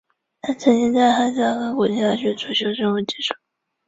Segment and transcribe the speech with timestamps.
[0.41, 3.35] 他曾在哈萨克国立大学主修生物技术。